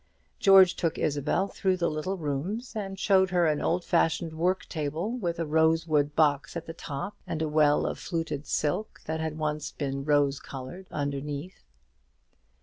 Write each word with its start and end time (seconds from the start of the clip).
George 0.39 0.75
took 0.77 0.97
Isabel 0.97 1.47
through 1.47 1.77
the 1.77 1.87
little 1.87 2.17
rooms, 2.17 2.75
and 2.75 2.97
showed 2.97 3.29
her 3.29 3.45
an 3.45 3.61
old 3.61 3.85
fashioned 3.85 4.33
work 4.33 4.65
table, 4.65 5.15
with 5.15 5.37
a 5.37 5.45
rosewood 5.45 6.15
box 6.15 6.57
at 6.57 6.65
the 6.65 6.73
top, 6.73 7.15
and 7.27 7.39
a 7.39 7.47
well 7.47 7.85
of 7.85 7.99
fluted 7.99 8.47
silk, 8.47 9.01
that 9.05 9.19
had 9.19 9.37
once 9.37 9.71
been 9.71 10.03
rose 10.03 10.39
coloured, 10.39 10.87
underneath. 10.89 11.61